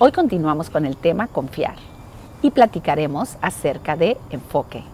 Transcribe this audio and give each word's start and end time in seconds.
Hoy 0.00 0.12
continuamos 0.12 0.70
con 0.70 0.86
el 0.86 0.96
tema 0.96 1.26
confiar 1.26 1.74
y 2.40 2.52
platicaremos 2.52 3.36
acerca 3.42 3.96
de 3.96 4.16
enfoque. 4.30 4.84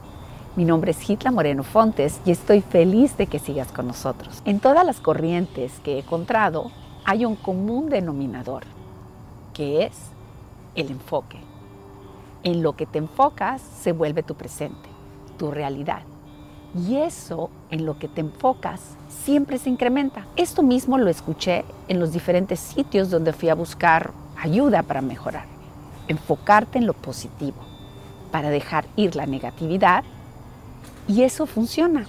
Mi 0.57 0.65
nombre 0.65 0.93
es 0.93 1.11
Hitla 1.11 1.31
Moreno 1.31 1.63
Fontes 1.63 2.23
y 2.25 2.31
estoy 2.31 2.63
feliz 2.63 3.15
de 3.19 3.27
que 3.27 3.39
sigas 3.39 3.71
con 3.71 3.87
nosotros. 3.87 4.41
En 4.47 4.61
todas 4.61 4.87
las 4.87 5.01
corrientes 5.01 5.79
que 5.85 5.97
he 5.97 5.99
encontrado 5.99 6.71
hay 7.05 7.27
un 7.27 7.37
común 7.37 7.91
denominador, 7.91 8.63
que 9.53 9.85
es 9.85 9.93
el 10.75 10.91
enfoque. 10.91 11.37
En 12.43 12.63
lo 12.63 12.73
que 12.75 12.87
te 12.87 12.97
enfocas 12.97 13.61
se 13.61 13.93
vuelve 13.93 14.23
tu 14.23 14.37
presente, 14.37 14.89
tu 15.37 15.51
realidad. 15.51 16.01
Y 16.75 16.97
eso 16.97 17.51
en 17.71 17.85
lo 17.85 17.99
que 17.99 18.09
te 18.09 18.23
enfocas 18.23 18.81
siempre 19.11 19.59
se 19.59 19.69
incrementa. 19.69 20.25
Esto 20.37 20.63
mismo 20.63 20.97
lo 20.97 21.11
escuché 21.11 21.67
en 21.89 22.01
los 22.01 22.11
diferentes 22.11 22.59
sitios 22.59 23.11
donde 23.11 23.35
fui 23.35 23.51
a 23.51 23.55
buscar 23.55 24.24
ayuda 24.41 24.83
para 24.83 25.01
mejorar. 25.01 25.47
Enfocarte 26.09 26.79
en 26.79 26.87
lo 26.87 26.93
positivo, 26.93 27.57
para 28.31 28.51
dejar 28.51 28.87
ir 28.97 29.17
la 29.17 29.27
negatividad. 29.27 30.05
Y 31.09 31.23
eso 31.23 31.47
funciona. 31.47 32.07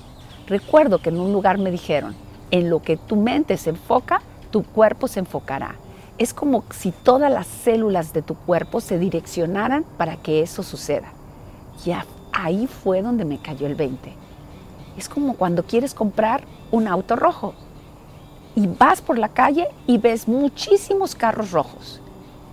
Recuerdo 0.47 0.99
que 0.99 1.09
en 1.09 1.19
un 1.19 1.31
lugar 1.31 1.57
me 1.57 1.71
dijeron, 1.71 2.15
en 2.51 2.69
lo 2.69 2.81
que 2.81 2.97
tu 2.97 3.15
mente 3.15 3.57
se 3.57 3.71
enfoca, 3.71 4.21
tu 4.51 4.63
cuerpo 4.63 5.07
se 5.07 5.19
enfocará. 5.19 5.75
Es 6.17 6.33
como 6.33 6.63
si 6.71 6.91
todas 6.91 7.31
las 7.31 7.47
células 7.47 8.13
de 8.13 8.21
tu 8.21 8.35
cuerpo 8.35 8.79
se 8.79 8.99
direccionaran 8.99 9.83
para 9.97 10.15
que 10.17 10.41
eso 10.41 10.63
suceda. 10.63 11.11
Ya 11.83 12.05
ahí 12.31 12.67
fue 12.67 13.01
donde 13.01 13.25
me 13.25 13.39
cayó 13.39 13.67
el 13.67 13.75
20. 13.75 14.13
Es 14.97 15.09
como 15.09 15.35
cuando 15.35 15.63
quieres 15.63 15.93
comprar 15.93 16.43
un 16.71 16.87
auto 16.87 17.15
rojo 17.15 17.53
y 18.55 18.67
vas 18.67 19.01
por 19.01 19.17
la 19.17 19.29
calle 19.29 19.67
y 19.87 19.97
ves 19.97 20.27
muchísimos 20.27 21.15
carros 21.15 21.51
rojos. 21.51 22.01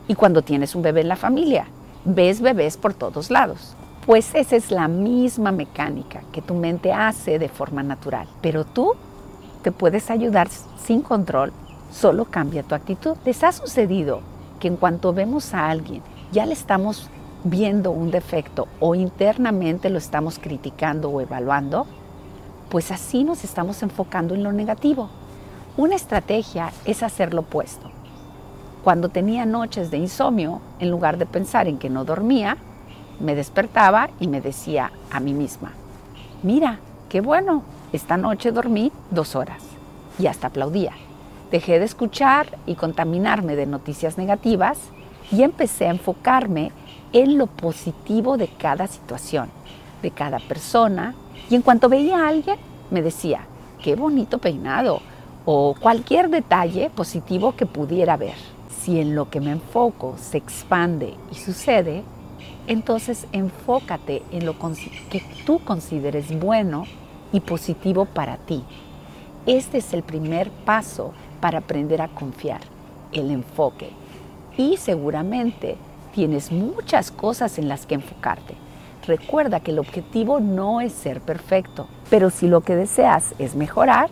Y 0.08 0.14
cuando 0.14 0.42
tienes 0.42 0.74
un 0.74 0.82
bebé 0.82 1.02
en 1.02 1.08
la 1.08 1.16
familia, 1.16 1.66
ves 2.04 2.40
bebés 2.40 2.76
por 2.76 2.94
todos 2.94 3.30
lados. 3.30 3.76
Pues 4.04 4.34
esa 4.34 4.56
es 4.56 4.70
la 4.70 4.88
misma 4.88 5.52
mecánica 5.52 6.22
que 6.32 6.42
tu 6.42 6.54
mente 6.54 6.92
hace 6.92 7.38
de 7.38 7.48
forma 7.48 7.82
natural. 7.82 8.26
Pero 8.40 8.64
tú 8.64 8.94
te 9.62 9.70
puedes 9.70 10.10
ayudar 10.10 10.48
sin 10.84 11.02
control, 11.02 11.52
solo 11.92 12.24
cambia 12.24 12.64
tu 12.64 12.74
actitud. 12.74 13.16
¿Les 13.24 13.44
ha 13.44 13.52
sucedido 13.52 14.20
que 14.58 14.66
en 14.66 14.76
cuanto 14.76 15.12
vemos 15.12 15.54
a 15.54 15.70
alguien 15.70 16.02
ya 16.32 16.46
le 16.46 16.54
estamos 16.54 17.08
viendo 17.44 17.92
un 17.92 18.10
defecto 18.10 18.66
o 18.80 18.96
internamente 18.96 19.88
lo 19.88 19.98
estamos 19.98 20.40
criticando 20.40 21.08
o 21.08 21.20
evaluando? 21.20 21.86
Pues 22.70 22.90
así 22.90 23.22
nos 23.22 23.44
estamos 23.44 23.82
enfocando 23.84 24.34
en 24.34 24.42
lo 24.42 24.52
negativo. 24.52 25.10
Una 25.76 25.94
estrategia 25.94 26.72
es 26.84 27.04
hacer 27.04 27.32
lo 27.32 27.42
opuesto. 27.42 27.88
Cuando 28.82 29.10
tenía 29.10 29.46
noches 29.46 29.92
de 29.92 29.98
insomnio, 29.98 30.60
en 30.80 30.90
lugar 30.90 31.16
de 31.16 31.26
pensar 31.26 31.68
en 31.68 31.78
que 31.78 31.88
no 31.88 32.04
dormía, 32.04 32.56
me 33.20 33.36
despertaba 33.36 34.10
y 34.18 34.26
me 34.26 34.40
decía 34.40 34.90
a 35.12 35.20
mí 35.20 35.34
misma, 35.34 35.72
mira, 36.42 36.80
qué 37.08 37.20
bueno, 37.20 37.62
esta 37.92 38.16
noche 38.16 38.50
dormí 38.50 38.90
dos 39.12 39.36
horas. 39.36 39.62
Y 40.18 40.26
hasta 40.26 40.48
aplaudía. 40.48 40.92
Dejé 41.52 41.78
de 41.78 41.84
escuchar 41.84 42.58
y 42.66 42.74
contaminarme 42.74 43.54
de 43.54 43.66
noticias 43.66 44.18
negativas 44.18 44.78
y 45.30 45.42
empecé 45.42 45.86
a 45.86 45.90
enfocarme 45.90 46.72
en 47.12 47.38
lo 47.38 47.46
positivo 47.46 48.36
de 48.36 48.48
cada 48.48 48.88
situación, 48.88 49.48
de 50.02 50.10
cada 50.10 50.40
persona. 50.40 51.14
Y 51.48 51.54
en 51.54 51.62
cuanto 51.62 51.88
veía 51.88 52.18
a 52.18 52.28
alguien, 52.28 52.56
me 52.90 53.00
decía, 53.00 53.42
qué 53.80 53.94
bonito 53.94 54.38
peinado 54.38 55.00
o 55.44 55.76
cualquier 55.78 56.30
detalle 56.30 56.90
positivo 56.90 57.54
que 57.54 57.66
pudiera 57.66 58.16
ver. 58.16 58.34
Si 58.82 58.98
en 58.98 59.14
lo 59.14 59.30
que 59.30 59.40
me 59.40 59.52
enfoco 59.52 60.16
se 60.18 60.38
expande 60.38 61.14
y 61.30 61.36
sucede, 61.36 62.02
entonces 62.66 63.28
enfócate 63.30 64.24
en 64.32 64.44
lo 64.44 64.56
que 64.58 65.22
tú 65.46 65.60
consideres 65.64 66.36
bueno 66.36 66.86
y 67.32 67.38
positivo 67.38 68.06
para 68.06 68.38
ti. 68.38 68.64
Este 69.46 69.78
es 69.78 69.94
el 69.94 70.02
primer 70.02 70.50
paso 70.50 71.12
para 71.40 71.58
aprender 71.58 72.02
a 72.02 72.08
confiar, 72.08 72.60
el 73.12 73.30
enfoque. 73.30 73.90
Y 74.56 74.78
seguramente 74.78 75.76
tienes 76.12 76.50
muchas 76.50 77.12
cosas 77.12 77.58
en 77.58 77.68
las 77.68 77.86
que 77.86 77.94
enfocarte. 77.94 78.56
Recuerda 79.06 79.60
que 79.60 79.70
el 79.70 79.78
objetivo 79.78 80.40
no 80.40 80.80
es 80.80 80.92
ser 80.92 81.20
perfecto, 81.20 81.86
pero 82.10 82.30
si 82.30 82.48
lo 82.48 82.62
que 82.62 82.74
deseas 82.74 83.36
es 83.38 83.54
mejorar, 83.54 84.10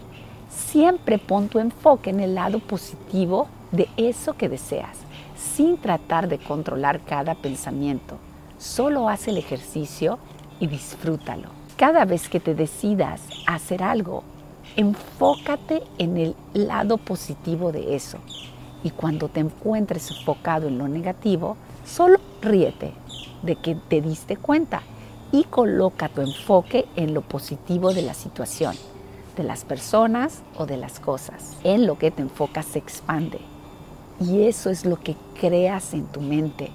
siempre 0.49 1.19
pon 1.19 1.49
tu 1.49 1.59
enfoque 1.59 2.11
en 2.11 2.21
el 2.21 2.37
lado 2.37 2.61
positivo 2.61 3.49
de 3.73 3.89
eso 3.97 4.35
que 4.35 4.49
deseas, 4.49 4.99
sin 5.37 5.79
tratar 5.79 6.29
de 6.29 6.39
controlar 6.39 7.01
cada 7.01 7.35
pensamiento. 7.35 8.17
Solo 8.59 9.09
haz 9.09 9.29
el 9.29 9.39
ejercicio 9.39 10.19
y 10.59 10.67
disfrútalo. 10.67 11.49
Cada 11.77 12.05
vez 12.05 12.29
que 12.29 12.41
te 12.41 12.55
decidas 12.55 13.23
a 13.47 13.55
hacer 13.55 13.83
algo, 13.83 14.23
enfócate 14.77 15.83
en 15.99 16.17
el 16.17 16.37
lado 16.53 16.99
positivo 16.99 17.73
de 17.73 17.97
eso. 17.97 18.19
Y 18.85 18.91
cuando 18.91 19.29
te 19.29 19.41
encuentres 19.41 20.11
enfocado 20.11 20.69
en 20.69 20.79
lo 20.79 20.89
negativo, 20.89 21.57
solo 21.87 22.19
ríete 22.41 22.93
de 23.43 23.57
que 23.57 23.75
te 23.75 24.01
diste 24.01 24.37
cuenta 24.37 24.83
y 25.33 25.45
coloca 25.45 26.09
tu 26.09 26.21
enfoque 26.21 26.87
en 26.97 27.15
lo 27.15 27.23
positivo 27.23 27.93
de 27.95 28.03
la 28.03 28.15
situación, 28.15 28.75
de 29.37 29.45
las 29.45 29.65
personas 29.65 30.43
o 30.57 30.67
de 30.67 30.77
las 30.77 31.01
cosas. 31.01 31.57
En 31.65 31.87
lo 31.87 31.99
que 31.99 32.11
te 32.11 32.23
enfocas 32.23 32.67
se 32.67 32.79
expande. 32.79 33.39
Y 34.21 34.43
eso 34.43 34.69
es 34.69 34.85
lo 34.85 35.01
que 35.01 35.17
creas 35.41 35.95
en 35.95 36.05
tu 36.05 36.21
mente 36.21 36.71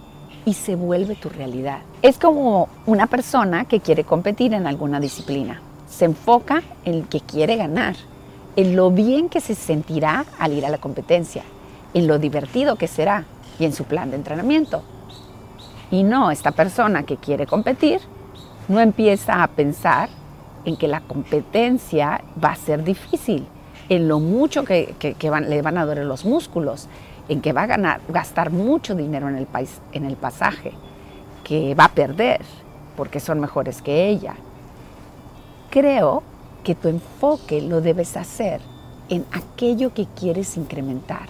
y 0.45 0.53
se 0.53 0.75
vuelve 0.75 1.15
tu 1.15 1.29
realidad. 1.29 1.79
Es 2.01 2.17
como 2.17 2.69
una 2.87 3.05
persona 3.05 3.65
que 3.65 3.79
quiere 3.79 4.03
competir 4.03 4.53
en 4.53 4.65
alguna 4.65 4.99
disciplina. 4.99 5.61
Se 5.87 6.05
enfoca 6.05 6.63
en 6.85 6.95
el 6.95 7.07
que 7.07 7.21
quiere 7.21 7.55
ganar, 7.55 7.95
en 8.55 8.75
lo 8.75 8.89
bien 8.89 9.29
que 9.29 9.41
se 9.41 9.53
sentirá 9.53 10.25
al 10.39 10.53
ir 10.53 10.65
a 10.65 10.69
la 10.69 10.79
competencia, 10.79 11.43
en 11.93 12.07
lo 12.07 12.17
divertido 12.17 12.77
que 12.77 12.87
será 12.87 13.25
y 13.59 13.65
en 13.65 13.73
su 13.73 13.83
plan 13.83 14.09
de 14.09 14.17
entrenamiento. 14.17 14.81
Y 15.91 16.01
no, 16.01 16.31
esta 16.31 16.51
persona 16.51 17.03
que 17.03 17.17
quiere 17.17 17.45
competir 17.45 18.01
no 18.67 18.79
empieza 18.79 19.43
a 19.43 19.47
pensar 19.47 20.09
en 20.65 20.77
que 20.77 20.87
la 20.87 21.01
competencia 21.01 22.21
va 22.43 22.49
a 22.49 22.55
ser 22.55 22.83
difícil, 22.83 23.45
en 23.87 24.07
lo 24.07 24.19
mucho 24.19 24.63
que, 24.63 24.95
le 25.47 25.61
van 25.61 25.77
a 25.77 25.85
doler 25.85 26.05
los 26.05 26.25
músculos, 26.25 26.87
en 27.27 27.41
que 27.41 27.53
va 27.53 27.63
a 27.63 27.99
gastar 28.09 28.51
mucho 28.51 28.95
dinero 28.95 29.29
en 29.29 29.35
el, 29.35 29.45
país, 29.45 29.81
en 29.91 30.05
el 30.05 30.15
pasaje, 30.15 30.73
que 31.43 31.75
va 31.75 31.85
a 31.85 31.93
perder 31.93 32.41
porque 32.95 33.19
son 33.19 33.39
mejores 33.39 33.81
que 33.81 34.07
ella. 34.07 34.35
Creo 35.69 36.23
que 36.63 36.75
tu 36.75 36.87
enfoque 36.87 37.61
lo 37.61 37.81
debes 37.81 38.17
hacer 38.17 38.61
en 39.09 39.25
aquello 39.31 39.93
que 39.93 40.05
quieres 40.05 40.57
incrementar. 40.57 41.27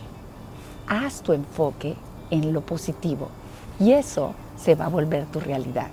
Haz 0.87 1.21
tu 1.21 1.33
enfoque 1.33 1.95
en 2.29 2.53
lo 2.53 2.61
positivo 2.61 3.29
y 3.79 3.91
eso 3.91 4.33
se 4.57 4.75
va 4.75 4.85
a 4.85 4.89
volver 4.89 5.25
tu 5.25 5.39
realidad. 5.39 5.87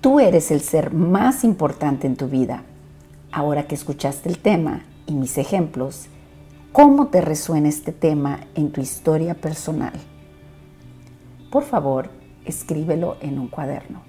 Tú 0.00 0.20
eres 0.20 0.50
el 0.50 0.60
ser 0.60 0.92
más 0.92 1.44
importante 1.44 2.06
en 2.06 2.16
tu 2.16 2.28
vida. 2.28 2.62
Ahora 3.32 3.66
que 3.66 3.74
escuchaste 3.74 4.28
el 4.28 4.38
tema 4.38 4.84
y 5.06 5.12
mis 5.14 5.38
ejemplos, 5.38 6.08
¿Cómo 6.76 7.06
te 7.06 7.22
resuena 7.22 7.70
este 7.70 7.90
tema 7.90 8.40
en 8.54 8.70
tu 8.70 8.82
historia 8.82 9.32
personal? 9.32 9.94
Por 11.50 11.62
favor, 11.62 12.10
escríbelo 12.44 13.16
en 13.22 13.38
un 13.38 13.48
cuaderno. 13.48 14.02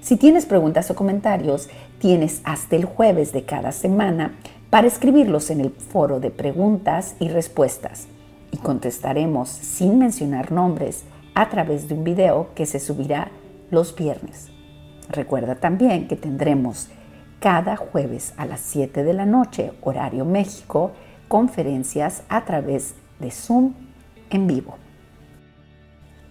Si 0.00 0.16
tienes 0.16 0.46
preguntas 0.46 0.92
o 0.92 0.94
comentarios, 0.94 1.68
tienes 1.98 2.40
hasta 2.44 2.76
el 2.76 2.84
jueves 2.84 3.32
de 3.32 3.42
cada 3.42 3.72
semana 3.72 4.38
para 4.70 4.86
escribirlos 4.86 5.50
en 5.50 5.60
el 5.60 5.72
foro 5.72 6.20
de 6.20 6.30
preguntas 6.30 7.16
y 7.18 7.30
respuestas 7.30 8.06
y 8.52 8.58
contestaremos 8.58 9.48
sin 9.48 9.98
mencionar 9.98 10.52
nombres 10.52 11.02
a 11.34 11.48
través 11.48 11.88
de 11.88 11.94
un 11.94 12.04
video 12.04 12.50
que 12.54 12.66
se 12.66 12.78
subirá 12.78 13.32
los 13.72 13.96
viernes. 13.96 14.50
Recuerda 15.08 15.56
también 15.56 16.06
que 16.06 16.14
tendremos 16.14 16.90
cada 17.40 17.74
jueves 17.74 18.34
a 18.36 18.46
las 18.46 18.60
7 18.60 19.02
de 19.02 19.14
la 19.14 19.26
noche, 19.26 19.72
horario 19.82 20.24
México, 20.24 20.92
conferencias 21.28 22.24
a 22.28 22.44
través 22.44 22.94
de 23.20 23.30
Zoom 23.30 23.74
en 24.30 24.46
vivo. 24.46 24.76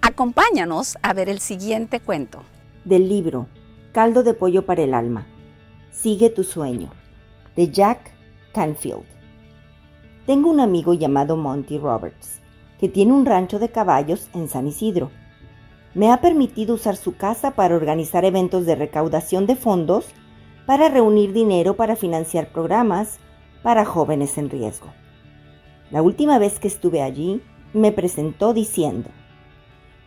Acompáñanos 0.01 0.97
a 1.01 1.13
ver 1.13 1.29
el 1.29 1.39
siguiente 1.39 1.99
cuento. 1.99 2.41
Del 2.85 3.07
libro 3.07 3.47
Caldo 3.91 4.23
de 4.23 4.33
Pollo 4.33 4.65
para 4.65 4.83
el 4.83 4.93
Alma. 4.93 5.27
Sigue 5.91 6.29
tu 6.29 6.43
sueño. 6.43 6.91
De 7.55 7.69
Jack 7.69 8.11
Canfield. 8.53 9.05
Tengo 10.25 10.49
un 10.49 10.59
amigo 10.59 10.93
llamado 10.93 11.37
Monty 11.37 11.77
Roberts, 11.77 12.41
que 12.79 12.89
tiene 12.89 13.13
un 13.13 13.25
rancho 13.25 13.59
de 13.59 13.69
caballos 13.69 14.29
en 14.33 14.49
San 14.49 14.67
Isidro. 14.67 15.09
Me 15.93 16.11
ha 16.11 16.21
permitido 16.21 16.75
usar 16.75 16.95
su 16.95 17.15
casa 17.15 17.51
para 17.51 17.75
organizar 17.75 18.25
eventos 18.25 18.65
de 18.65 18.75
recaudación 18.75 19.47
de 19.47 19.55
fondos, 19.55 20.05
para 20.65 20.89
reunir 20.89 21.33
dinero 21.33 21.75
para 21.75 21.95
financiar 21.95 22.49
programas, 22.49 23.19
para 23.67 23.83
jóvenes 23.83 24.37
en 24.37 24.49
riesgo. 24.49 24.87
La 25.91 26.01
última 26.01 26.39
vez 26.39 26.57
que 26.57 26.69
estuve 26.69 27.01
allí, 27.01 27.41
me 27.73 27.91
presentó 27.91 28.53
diciendo, 28.53 29.09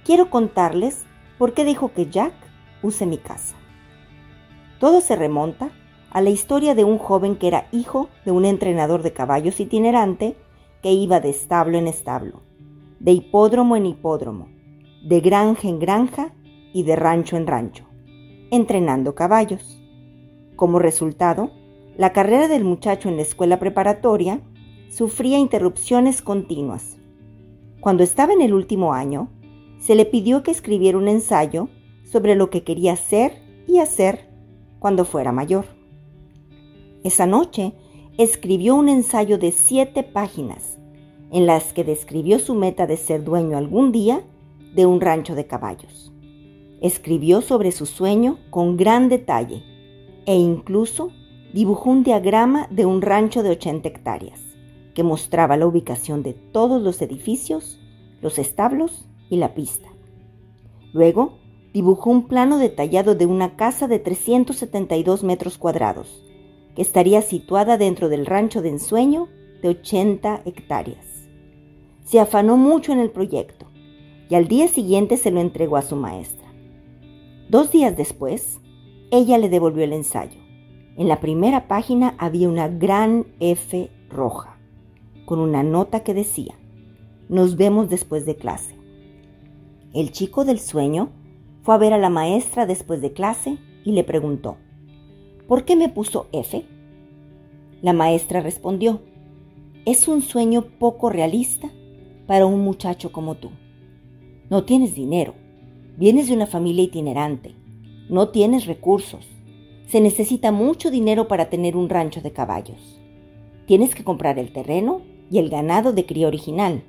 quiero 0.03 0.31
contarles 0.31 1.05
por 1.37 1.53
qué 1.53 1.67
dejo 1.67 1.93
que 1.93 2.09
Jack 2.09 2.33
use 2.83 3.05
mi 3.05 3.19
casa. 3.19 3.57
Todo 4.79 5.03
se 5.03 5.15
remonta 5.15 5.73
a 6.11 6.23
la 6.23 6.31
historia 6.31 6.75
de 6.75 6.85
un 6.85 6.97
joven 6.97 7.37
que 7.37 7.49
era 7.49 7.69
hijo 7.71 8.09
de 8.25 8.31
un 8.31 8.47
entrenador 8.47 9.03
de 9.03 9.13
caballos 9.13 9.61
itinerante 9.61 10.39
que 10.83 10.93
iba 10.93 11.21
de 11.21 11.29
establo 11.29 11.77
en 11.77 11.87
establo, 11.87 12.41
de 12.99 13.13
hipódromo 13.13 13.77
en 13.77 13.85
hipódromo, 13.85 14.49
de 15.05 15.21
granja 15.21 15.69
en 15.69 15.81
granja 15.81 16.33
y 16.73 16.85
de 16.85 16.97
rancho 16.97 17.37
en 17.37 17.47
rancho, 17.47 17.85
entrenando 18.51 19.15
caballos. 19.15 19.83
Como 20.57 20.79
resultado, 20.79 21.51
la 21.97 22.13
carrera 22.13 22.49
del 22.49 22.65
muchacho 22.65 23.09
en 23.09 23.17
la 23.17 23.23
escuela 23.23 23.59
preparatoria 23.59 24.41
sufría 24.89 25.39
interrupciones 25.39 26.23
continuas. 26.23 26.97
Cuando 27.81 28.03
estaba 28.03 28.33
en 28.33 28.43
el 28.43 28.55
último 28.55 28.93
año, 28.93 29.31
se 29.79 29.95
le 29.95 30.05
pidió 30.05 30.43
que 30.43 30.51
escribiera 30.51 30.99
un 30.99 31.09
ensayo 31.09 31.69
sobre 32.05 32.35
lo 32.35 32.51
que 32.51 32.63
quería 32.65 32.97
ser 32.97 33.43
y 33.67 33.79
hacer 33.79 34.29
cuando 34.79 35.05
fuera 35.05 35.33
mayor. 35.33 35.65
Esa 37.05 37.27
noche 37.27 37.73
escribió 38.19 38.75
un 38.75 38.89
ensayo 38.89 39.39
de 39.39 39.53
siete 39.53 40.03
páginas 40.03 40.79
en 41.31 41.47
las 41.47 41.73
que 41.73 41.85
describió 41.85 42.39
su 42.39 42.55
meta 42.55 42.87
de 42.87 42.97
ser 42.97 43.25
dueño 43.25 43.57
algún 43.57 43.93
día 43.93 44.23
de 44.75 44.87
un 44.87 45.01
rancho 45.01 45.35
de 45.35 45.47
caballos. 45.47 46.13
Escribió 46.83 47.41
sobre 47.41 47.73
su 47.73 47.87
sueño 47.87 48.39
con 48.51 48.77
gran 48.77 49.09
detalle 49.09 49.63
e 50.27 50.35
incluso 50.35 51.13
dibujó 51.53 51.91
un 51.91 52.05
diagrama 52.05 52.69
de 52.71 52.87
un 52.87 53.03
rancho 53.03 53.43
de 53.43 53.51
80 53.51 53.89
hectáreas 53.89 54.41
que 54.95 55.03
mostraba 55.03 55.57
la 55.57 55.67
ubicación 55.67 56.23
de 56.23 56.35
todos 56.35 56.83
los 56.83 57.01
edificios, 57.03 57.79
los 58.21 58.39
establos 58.39 59.07
y 59.29 59.37
la 59.37 59.55
pista. 59.55 59.89
Luego, 60.93 61.39
dibujó 61.73 62.11
un 62.11 62.27
plano 62.27 62.59
detallado 62.59 63.15
de 63.15 63.27
una 63.27 63.57
casa 63.57 63.87
de 63.87 63.99
372 63.99 65.23
metros 65.23 65.59
cuadrados, 65.59 66.25
que 66.75 66.83
estaría 66.83 67.23
situada 67.23 67.79
dentro 67.79 68.09
del 68.09 68.27
rancho 68.27 68.63
de 68.63 68.71
ensueño 68.71 69.29
de 69.63 69.69
80 69.71 70.43
hectáreas. 70.45 71.07
Se 72.05 72.19
afanó 72.19 72.57
mucho 72.57 72.93
en 72.93 72.99
el 72.99 73.11
proyecto 73.11 73.67
y 74.29 74.35
al 74.35 74.49
día 74.49 74.69
siguiente 74.69 75.17
se 75.17 75.31
lo 75.31 75.41
entregó 75.41 75.77
a 75.77 75.83
su 75.83 75.97
maestra. 75.97 76.49
Dos 77.49 77.71
días 77.71 77.97
después, 77.97 78.61
ella 79.11 79.39
le 79.39 79.49
devolvió 79.49 79.85
el 79.85 79.93
ensayo. 79.93 80.50
En 81.01 81.09
la 81.09 81.19
primera 81.19 81.67
página 81.67 82.15
había 82.19 82.47
una 82.51 82.69
gran 82.69 83.25
F 83.41 83.89
roja, 84.11 84.59
con 85.25 85.39
una 85.39 85.63
nota 85.63 86.01
que 86.01 86.13
decía, 86.13 86.55
nos 87.31 87.57
vemos 87.57 87.89
después 87.89 88.27
de 88.27 88.37
clase. 88.37 88.75
El 89.95 90.13
chico 90.13 90.45
del 90.45 90.61
sueño 90.61 91.09
fue 91.63 91.75
a 91.75 91.79
ver 91.79 91.95
a 91.95 91.99
la 91.99 92.11
maestra 92.11 92.67
después 92.67 93.01
de 93.01 93.15
clase 93.15 93.57
y 93.83 93.93
le 93.93 94.05
preguntó, 94.05 94.59
¿por 95.49 95.65
qué 95.65 95.75
me 95.75 95.89
puso 95.89 96.27
F? 96.33 96.67
La 97.81 97.95
maestra 97.95 98.43
respondió, 98.43 99.01
es 99.87 100.07
un 100.07 100.21
sueño 100.21 100.67
poco 100.79 101.09
realista 101.09 101.71
para 102.27 102.45
un 102.45 102.61
muchacho 102.61 103.11
como 103.11 103.37
tú. 103.37 103.49
No 104.51 104.65
tienes 104.65 104.95
dinero, 104.95 105.33
vienes 105.97 106.29
de 106.29 106.35
una 106.35 106.47
familia 106.47 106.85
itinerante, 106.85 107.55
no 108.11 108.29
tienes 108.29 108.67
recursos, 108.67 109.27
se 109.91 110.01
necesita 110.01 110.53
mucho 110.53 110.91
dinero 110.91 111.27
para 111.27 111.51
tener 111.51 111.77
un 111.77 111.89
rancho 111.89 112.21
de 112.21 112.33
caballos. 112.33 113.01
Tienes 113.67 113.95
que 113.95 114.05
comprar 114.05 114.39
el 114.39 114.53
terreno 114.53 115.03
y 115.31 115.39
el 115.39 115.51
ganado 115.51 115.93
de 115.93 116.07
cría 116.07 116.29
original 116.29 116.85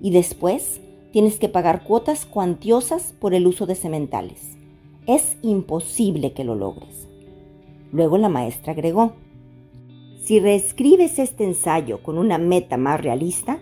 y 0.00 0.10
después 0.12 0.80
tienes 1.12 1.38
que 1.38 1.48
pagar 1.48 1.84
cuotas 1.84 2.24
cuantiosas 2.24 3.14
por 3.18 3.34
el 3.34 3.46
uso 3.46 3.66
de 3.66 3.74
sementales. 3.74 4.56
Es 5.06 5.36
imposible 5.42 6.32
que 6.32 6.44
lo 6.44 6.54
logres. 6.54 7.06
Luego 7.92 8.16
la 8.16 8.28
maestra 8.28 8.72
agregó, 8.72 9.12
si 10.22 10.40
reescribes 10.40 11.18
este 11.18 11.44
ensayo 11.44 12.02
con 12.02 12.18
una 12.18 12.38
meta 12.38 12.76
más 12.76 13.00
realista, 13.00 13.58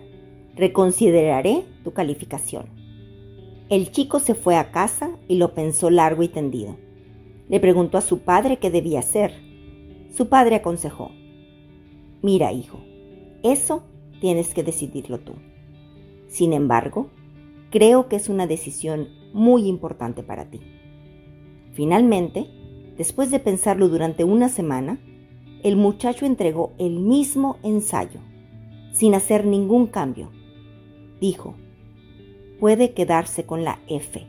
reconsideraré 0.55 1.63
tu 1.83 1.93
calificación. 1.93 2.65
El 3.69 3.91
chico 3.91 4.19
se 4.19 4.33
fue 4.33 4.55
a 4.55 4.71
casa 4.71 5.11
y 5.27 5.35
lo 5.35 5.53
pensó 5.53 5.89
largo 5.89 6.23
y 6.23 6.27
tendido. 6.29 6.86
Le 7.49 7.59
preguntó 7.59 7.97
a 7.97 8.01
su 8.01 8.19
padre 8.19 8.57
qué 8.57 8.69
debía 8.69 8.99
hacer. 8.99 9.33
Su 10.09 10.29
padre 10.29 10.55
aconsejó, 10.55 11.11
mira 12.21 12.51
hijo, 12.51 12.79
eso 13.43 13.83
tienes 14.19 14.53
que 14.53 14.63
decidirlo 14.63 15.19
tú. 15.19 15.33
Sin 16.27 16.53
embargo, 16.53 17.09
creo 17.69 18.07
que 18.07 18.15
es 18.15 18.29
una 18.29 18.47
decisión 18.47 19.09
muy 19.33 19.67
importante 19.67 20.23
para 20.23 20.49
ti. 20.49 20.59
Finalmente, 21.73 22.47
después 22.97 23.31
de 23.31 23.39
pensarlo 23.39 23.87
durante 23.87 24.23
una 24.23 24.49
semana, 24.49 24.99
el 25.63 25.75
muchacho 25.75 26.25
entregó 26.25 26.73
el 26.77 26.99
mismo 26.99 27.57
ensayo, 27.63 28.19
sin 28.91 29.13
hacer 29.13 29.45
ningún 29.45 29.87
cambio. 29.87 30.31
Dijo, 31.21 31.55
puede 32.59 32.93
quedarse 32.93 33.45
con 33.45 33.63
la 33.63 33.79
F. 33.87 34.25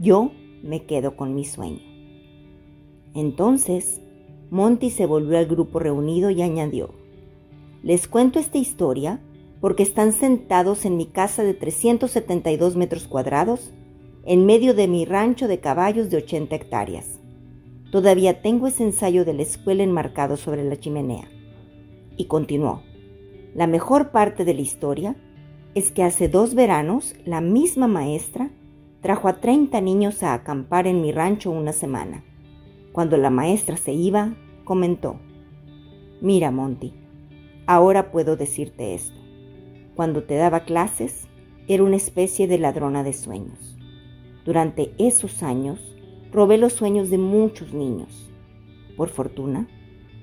Yo 0.00 0.32
me 0.62 0.84
quedo 0.84 1.16
con 1.16 1.34
mi 1.34 1.44
sueño. 1.44 1.87
Entonces, 3.14 4.00
Monty 4.50 4.90
se 4.90 5.06
volvió 5.06 5.38
al 5.38 5.46
grupo 5.46 5.78
reunido 5.78 6.30
y 6.30 6.42
añadió, 6.42 6.90
les 7.82 8.08
cuento 8.08 8.38
esta 8.38 8.58
historia 8.58 9.20
porque 9.60 9.82
están 9.82 10.12
sentados 10.12 10.84
en 10.84 10.96
mi 10.96 11.06
casa 11.06 11.42
de 11.42 11.54
372 11.54 12.76
metros 12.76 13.06
cuadrados, 13.08 13.72
en 14.24 14.46
medio 14.46 14.74
de 14.74 14.88
mi 14.88 15.04
rancho 15.04 15.48
de 15.48 15.60
caballos 15.60 16.10
de 16.10 16.18
80 16.18 16.54
hectáreas. 16.54 17.18
Todavía 17.90 18.42
tengo 18.42 18.66
ese 18.66 18.84
ensayo 18.84 19.24
de 19.24 19.32
la 19.32 19.42
escuela 19.42 19.82
enmarcado 19.82 20.36
sobre 20.36 20.64
la 20.64 20.76
chimenea. 20.76 21.28
Y 22.16 22.26
continuó. 22.26 22.82
La 23.54 23.66
mejor 23.66 24.10
parte 24.10 24.44
de 24.44 24.54
la 24.54 24.60
historia 24.60 25.16
es 25.74 25.92
que 25.92 26.02
hace 26.02 26.28
dos 26.28 26.54
veranos 26.54 27.14
la 27.24 27.40
misma 27.40 27.86
maestra 27.86 28.50
trajo 29.00 29.28
a 29.28 29.40
30 29.40 29.80
niños 29.80 30.22
a 30.22 30.34
acampar 30.34 30.86
en 30.86 31.00
mi 31.00 31.12
rancho 31.12 31.50
una 31.50 31.72
semana. 31.72 32.24
Cuando 32.98 33.16
la 33.16 33.30
maestra 33.30 33.76
se 33.76 33.92
iba, 33.92 34.34
comentó, 34.64 35.20
Mira, 36.20 36.50
Monty, 36.50 36.94
ahora 37.64 38.10
puedo 38.10 38.34
decirte 38.34 38.92
esto. 38.92 39.16
Cuando 39.94 40.24
te 40.24 40.34
daba 40.34 40.64
clases, 40.64 41.28
era 41.68 41.84
una 41.84 41.94
especie 41.94 42.48
de 42.48 42.58
ladrona 42.58 43.04
de 43.04 43.12
sueños. 43.12 43.78
Durante 44.44 44.94
esos 44.98 45.44
años, 45.44 45.78
robé 46.32 46.58
los 46.58 46.72
sueños 46.72 47.08
de 47.08 47.18
muchos 47.18 47.72
niños. 47.72 48.32
Por 48.96 49.10
fortuna, 49.10 49.68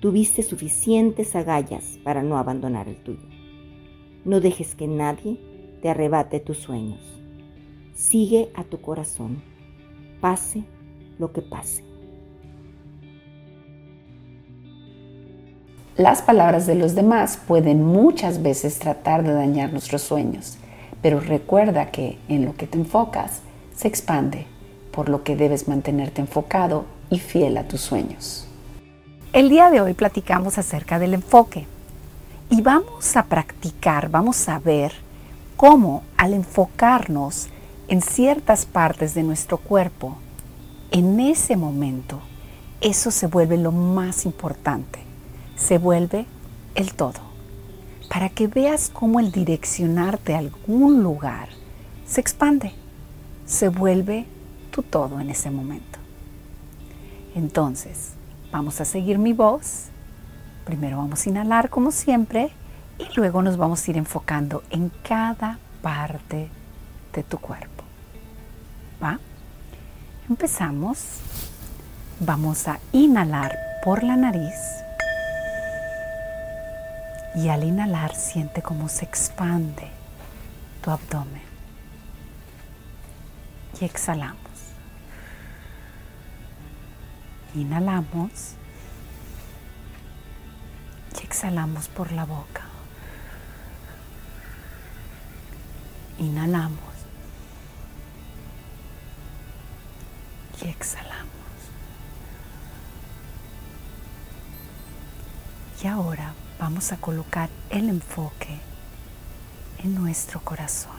tuviste 0.01 0.43
suficientes 0.43 1.33
agallas 1.37 1.97
para 2.03 2.23
no 2.23 2.37
abandonar 2.37 2.89
el 2.89 2.97
tuyo. 2.97 3.29
No 4.25 4.41
dejes 4.41 4.75
que 4.75 4.87
nadie 4.89 5.39
te 5.81 5.87
arrebate 5.87 6.41
tus 6.41 6.57
sueños. 6.57 6.99
Sigue 7.93 8.51
a 8.53 8.65
tu 8.65 8.81
corazón, 8.81 9.41
pase 10.19 10.65
lo 11.17 11.31
que 11.31 11.41
pase. 11.41 11.94
Las 15.97 16.21
palabras 16.21 16.67
de 16.67 16.75
los 16.75 16.93
demás 16.93 17.39
pueden 17.47 17.81
muchas 17.81 18.41
veces 18.41 18.79
tratar 18.79 19.23
de 19.23 19.31
dañar 19.31 19.71
nuestros 19.71 20.01
sueños, 20.01 20.57
pero 21.01 21.21
recuerda 21.21 21.89
que 21.89 22.19
en 22.27 22.43
lo 22.43 22.53
que 22.53 22.67
te 22.67 22.77
enfocas 22.77 23.39
se 23.73 23.87
expande, 23.87 24.45
por 24.91 25.07
lo 25.07 25.23
que 25.23 25.37
debes 25.37 25.69
mantenerte 25.69 26.19
enfocado 26.19 26.83
y 27.09 27.19
fiel 27.19 27.55
a 27.55 27.69
tus 27.69 27.79
sueños. 27.79 28.45
El 29.31 29.47
día 29.47 29.69
de 29.71 29.79
hoy 29.79 29.93
platicamos 29.93 30.57
acerca 30.57 30.99
del 30.99 31.13
enfoque 31.13 31.65
y 32.49 32.61
vamos 32.61 33.15
a 33.15 33.23
practicar, 33.23 34.09
vamos 34.09 34.49
a 34.49 34.59
ver 34.59 34.91
cómo 35.55 36.03
al 36.17 36.33
enfocarnos 36.33 37.47
en 37.87 38.01
ciertas 38.01 38.65
partes 38.65 39.13
de 39.13 39.23
nuestro 39.23 39.59
cuerpo, 39.59 40.17
en 40.91 41.21
ese 41.21 41.55
momento, 41.55 42.19
eso 42.81 43.11
se 43.11 43.27
vuelve 43.27 43.55
lo 43.55 43.71
más 43.71 44.25
importante 44.25 45.04
se 45.55 45.77
vuelve 45.77 46.25
el 46.75 46.93
todo. 46.93 47.19
Para 48.09 48.29
que 48.29 48.47
veas 48.47 48.89
cómo 48.89 49.19
el 49.19 49.31
direccionarte 49.31 50.35
a 50.35 50.39
algún 50.39 51.01
lugar 51.01 51.49
se 52.05 52.21
expande, 52.21 52.73
se 53.45 53.69
vuelve 53.69 54.25
tu 54.71 54.83
todo 54.83 55.19
en 55.19 55.29
ese 55.29 55.49
momento. 55.49 55.99
Entonces, 57.33 58.11
vamos 58.51 58.79
a 58.79 58.85
seguir 58.85 59.17
mi 59.17 59.33
voz. 59.33 59.85
Primero 60.65 60.97
vamos 60.97 61.25
a 61.25 61.29
inhalar 61.29 61.69
como 61.69 61.91
siempre 61.91 62.51
y 62.97 63.07
luego 63.15 63.41
nos 63.41 63.57
vamos 63.57 63.85
a 63.85 63.91
ir 63.91 63.97
enfocando 63.97 64.63
en 64.69 64.91
cada 65.03 65.59
parte 65.81 66.49
de 67.13 67.23
tu 67.23 67.37
cuerpo. 67.37 67.83
¿Va? 69.01 69.19
Empezamos. 70.29 71.19
Vamos 72.19 72.67
a 72.67 72.79
inhalar 72.93 73.57
por 73.83 74.03
la 74.03 74.15
nariz 74.15 74.84
y 77.35 77.49
al 77.49 77.63
inhalar 77.63 78.15
siente 78.15 78.61
cómo 78.61 78.87
se 78.87 79.05
expande 79.05 79.89
tu 80.81 80.91
abdomen. 80.91 81.43
y 83.79 83.85
exhalamos. 83.85 84.37
Inhalamos 87.53 88.53
y 91.19 91.23
exhalamos 91.25 91.87
por 91.89 92.11
la 92.11 92.25
boca. 92.25 92.63
Inhalamos 96.17 96.79
y 100.61 100.67
exhalamos. 100.69 101.25
Y 105.83 105.87
ahora 105.87 106.33
vamos 106.59 106.91
a 106.91 106.97
colocar 106.97 107.49
el 107.69 107.89
enfoque 107.89 108.59
en 109.83 109.95
nuestro 109.95 110.39
corazón. 110.41 110.91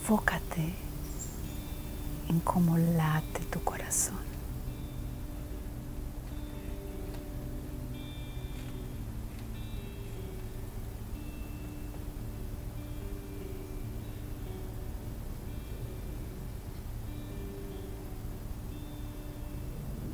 Enfócate 0.00 0.74
en 2.28 2.40
cómo 2.40 2.78
late 2.78 3.40
tu 3.50 3.62
corazón. 3.62 4.16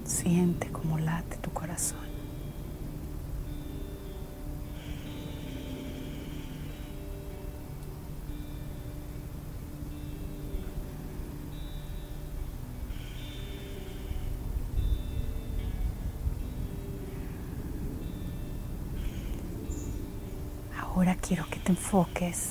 Siente 0.05 0.74
Ahora 20.95 21.17
quiero 21.17 21.45
que 21.51 21.59
te 21.59 21.73
enfoques 21.73 22.51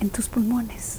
en 0.00 0.10
tus 0.10 0.28
pulmones. 0.28 0.98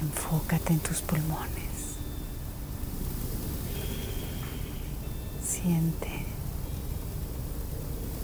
Enfócate 0.00 0.72
en 0.72 0.78
tus 0.78 1.02
pulmones. 1.02 1.63
Siente 5.64 6.10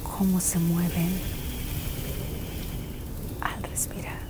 cómo 0.02 0.38
se 0.40 0.58
mueven 0.58 1.08
al 3.40 3.62
respirar. 3.62 4.20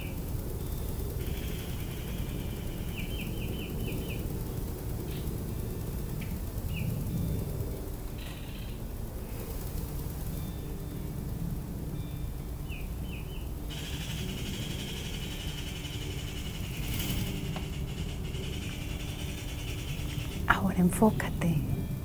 Ahora 20.47 20.79
enfócate 20.79 21.57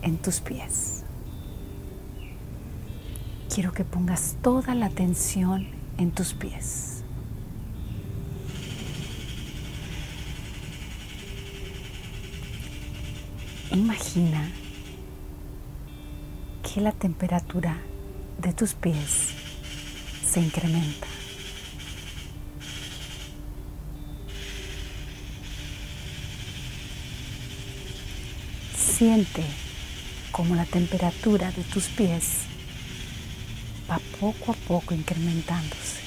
en 0.01 0.17
tus 0.17 0.39
pies. 0.39 0.94
Quiero 3.55 3.71
que 3.71 3.85
pongas 3.85 4.35
toda 4.41 4.75
la 4.75 4.87
atención 4.87 5.65
en 5.97 6.11
tus 6.11 6.33
pies. 6.33 7.05
Imagina 13.71 14.51
que 16.63 16.81
la 16.81 16.91
temperatura 16.91 17.77
de 18.41 18.51
tus 18.51 18.73
pies 18.73 19.29
se 20.27 20.41
incrementa. 20.41 21.07
Siente 28.75 29.45
como 30.33 30.55
la 30.55 30.65
temperatura 30.65 31.51
de 31.51 31.63
tus 31.63 31.85
pies 31.85 32.44
va 33.89 33.99
poco 34.19 34.51
a 34.51 34.55
poco 34.67 34.93
incrementándose. 34.93 36.05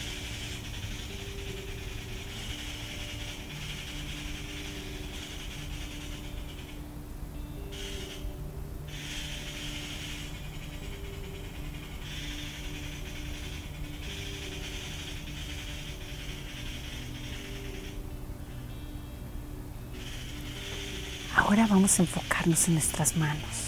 Ahora 21.36 21.66
vamos 21.66 21.98
a 21.98 22.02
enfocarnos 22.02 22.68
en 22.68 22.74
nuestras 22.74 23.16
manos. 23.16 23.67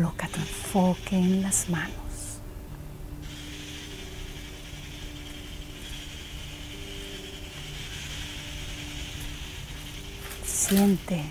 Coloca 0.00 0.28
tu 0.28 0.40
enfoque 0.40 1.14
en 1.14 1.42
las 1.42 1.68
manos. 1.68 2.40
Siente 10.46 11.22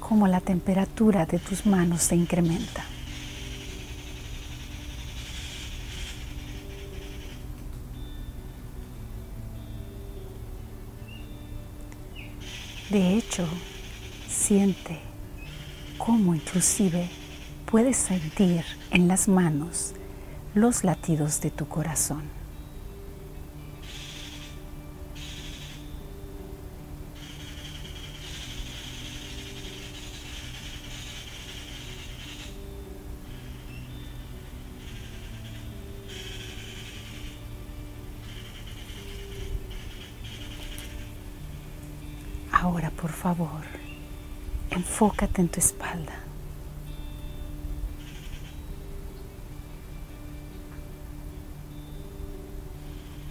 cómo 0.00 0.26
la 0.26 0.40
temperatura 0.40 1.24
de 1.24 1.38
tus 1.38 1.66
manos 1.66 2.02
se 2.02 2.16
incrementa. 2.16 2.84
De 12.90 13.16
hecho, 13.16 13.46
siente 14.28 15.11
cómo 16.04 16.34
inclusive 16.34 17.08
puedes 17.64 17.96
sentir 17.96 18.64
en 18.90 19.06
las 19.06 19.28
manos 19.28 19.94
los 20.52 20.82
latidos 20.82 21.40
de 21.40 21.52
tu 21.52 21.68
corazón. 21.68 22.22
Ahora, 42.50 42.90
por 42.90 43.12
favor, 43.12 43.62
enfócate 44.72 45.40
en 45.40 45.48
tu 45.48 45.60
espalda. 45.60 46.12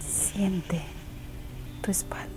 Siente 0.00 0.82
tu 1.82 1.90
espalda. 1.90 2.28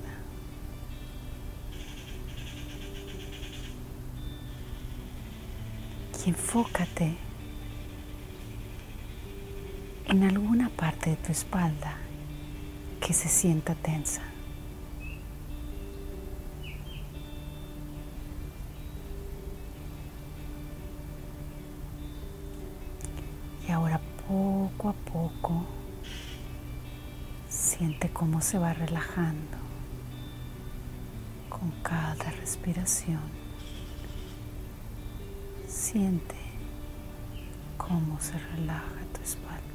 Y 6.25 6.29
enfócate 6.29 7.15
en 10.07 10.23
alguna 10.23 10.69
parte 10.69 11.11
de 11.11 11.15
tu 11.17 11.31
espalda 11.31 11.97
que 12.99 13.13
se 13.13 13.29
sienta 13.29 13.75
tensa. 13.75 14.34
Poco 24.65 24.89
a 24.89 24.93
poco 24.93 25.63
siente 27.47 28.09
cómo 28.09 28.41
se 28.41 28.57
va 28.57 28.73
relajando 28.73 29.57
con 31.49 31.69
cada 31.83 32.31
respiración. 32.31 33.21
Siente 35.67 36.35
cómo 37.77 38.19
se 38.19 38.33
relaja 38.39 39.01
tu 39.13 39.21
espalda. 39.21 39.74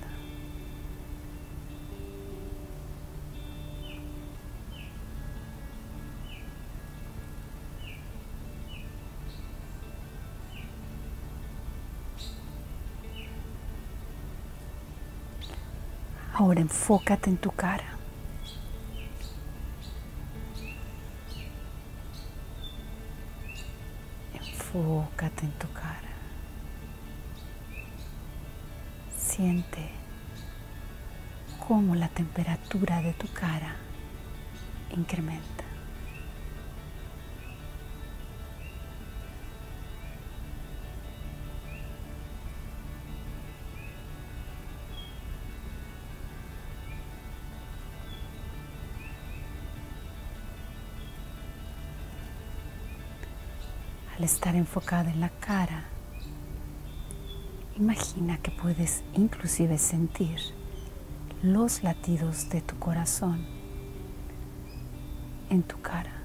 Ahora 16.40 16.62
enfócate 16.62 17.28
en 17.28 17.36
tu 17.36 17.50
cara. 17.50 17.84
Enfócate 24.32 25.44
en 25.44 25.52
tu 25.58 25.70
cara. 25.74 26.12
Siente 29.18 29.90
cómo 31.68 31.94
la 31.94 32.08
temperatura 32.08 33.02
de 33.02 33.12
tu 33.12 33.28
cara 33.34 33.76
incrementa. 34.96 35.59
Al 54.20 54.24
estar 54.24 54.54
enfocada 54.54 55.10
en 55.10 55.18
la 55.18 55.30
cara, 55.30 55.84
imagina 57.78 58.36
que 58.36 58.50
puedes 58.50 59.02
inclusive 59.14 59.78
sentir 59.78 60.38
los 61.42 61.82
latidos 61.82 62.50
de 62.50 62.60
tu 62.60 62.78
corazón 62.78 63.46
en 65.48 65.62
tu 65.62 65.80
cara. 65.80 66.19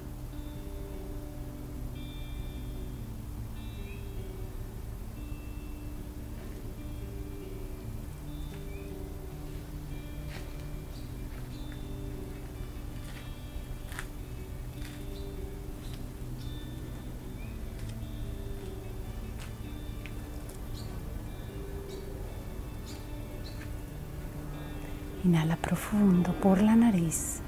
Inhala 25.25 25.55
profundo 25.55 26.33
por 26.33 26.61
la 26.61 26.75
nariz 26.75 27.41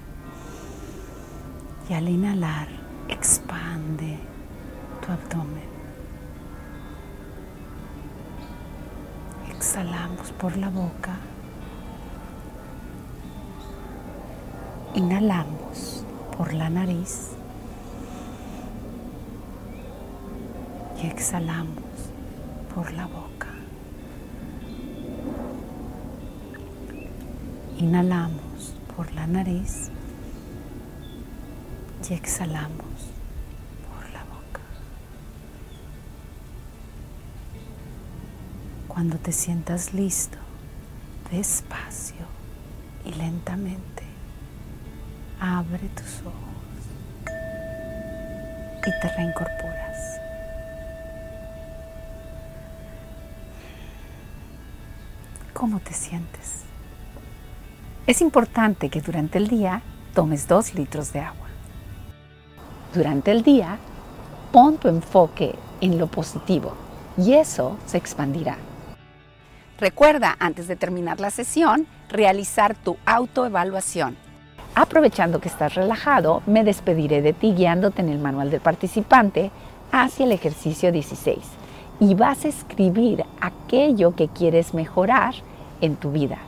y 1.87 1.93
al 1.93 2.09
inhalar 2.09 2.67
expande 3.07 4.17
tu 4.99 5.11
abdomen. 5.11 5.69
Exhalamos 9.55 10.31
por 10.31 10.57
la 10.57 10.69
boca. 10.69 11.17
Inhalamos 14.95 16.03
por 16.35 16.53
la 16.53 16.71
nariz 16.71 17.33
y 20.99 21.05
exhalamos 21.05 21.83
por 22.73 22.91
la 22.93 23.05
boca. 23.05 23.46
Inhalamos 27.79 28.73
por 28.95 29.13
la 29.13 29.27
nariz 29.27 29.91
y 32.09 32.13
exhalamos 32.13 33.11
por 33.87 34.09
la 34.09 34.23
boca. 34.23 34.61
Cuando 38.87 39.17
te 39.17 39.31
sientas 39.31 39.93
listo, 39.93 40.39
despacio 41.29 42.25
y 43.05 43.13
lentamente, 43.13 44.03
abre 45.39 45.87
tus 45.89 46.21
ojos 46.21 46.33
y 48.87 49.01
te 49.01 49.15
reincorporas. 49.15 50.19
¿Cómo 55.53 55.79
te 55.79 55.93
sientes? 55.93 56.63
Es 58.07 58.21
importante 58.21 58.87
que 58.87 59.01
durante 59.01 59.37
el 59.37 59.49
día 59.49 59.81
tomes 60.13 60.47
dos 60.47 60.73
litros 60.75 61.11
de 61.11 61.19
agua. 61.19 61.47
Durante 62.93 63.31
el 63.31 63.43
día, 63.43 63.79
pon 64.53 64.77
tu 64.77 64.87
enfoque 64.87 65.55
en 65.81 65.97
lo 65.97 66.07
positivo 66.07 66.71
y 67.17 67.33
eso 67.33 67.75
se 67.85 67.97
expandirá. 67.97 68.55
Recuerda, 69.77 70.37
antes 70.39 70.69
de 70.69 70.77
terminar 70.77 71.19
la 71.19 71.31
sesión, 71.31 71.85
realizar 72.07 72.75
tu 72.75 72.95
autoevaluación. 73.05 74.15
Aprovechando 74.73 75.41
que 75.41 75.49
estás 75.49 75.75
relajado, 75.75 76.43
me 76.45 76.63
despediré 76.63 77.21
de 77.21 77.33
ti 77.33 77.55
guiándote 77.55 78.03
en 78.03 78.07
el 78.07 78.19
manual 78.19 78.49
del 78.49 78.61
participante 78.61 79.51
hacia 79.91 80.25
el 80.25 80.31
ejercicio 80.31 80.93
16 80.93 81.39
y 81.99 82.15
vas 82.15 82.45
a 82.45 82.47
escribir 82.47 83.25
aquello 83.41 84.15
que 84.15 84.29
quieres 84.29 84.73
mejorar 84.73 85.33
en 85.81 85.97
tu 85.97 86.13
vida 86.13 86.46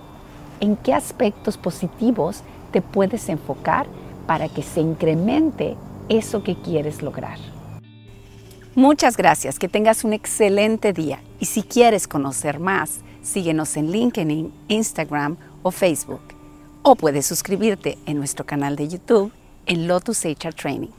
en 0.59 0.75
qué 0.75 0.93
aspectos 0.93 1.57
positivos 1.57 2.43
te 2.71 2.81
puedes 2.81 3.29
enfocar 3.29 3.87
para 4.27 4.47
que 4.49 4.61
se 4.61 4.81
incremente 4.81 5.75
eso 6.07 6.43
que 6.43 6.55
quieres 6.55 7.01
lograr. 7.01 7.37
Muchas 8.75 9.17
gracias, 9.17 9.59
que 9.59 9.67
tengas 9.67 10.03
un 10.03 10.13
excelente 10.13 10.93
día 10.93 11.21
y 11.39 11.45
si 11.45 11.63
quieres 11.63 12.07
conocer 12.07 12.59
más, 12.59 13.01
síguenos 13.21 13.75
en 13.77 13.91
LinkedIn, 13.91 14.53
Instagram 14.67 15.37
o 15.63 15.71
Facebook 15.71 16.21
o 16.81 16.95
puedes 16.95 17.25
suscribirte 17.25 17.97
en 18.05 18.17
nuestro 18.17 18.45
canal 18.45 18.75
de 18.75 18.87
YouTube 18.87 19.31
en 19.65 19.87
Lotus 19.87 20.25
HR 20.25 20.53
Training. 20.53 20.98